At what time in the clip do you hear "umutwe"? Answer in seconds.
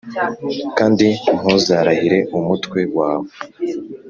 2.37-2.79